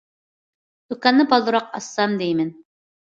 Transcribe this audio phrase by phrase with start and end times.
[0.93, 2.51] دۇكاننى بالدۇرراق ئاچسام دەيمەن.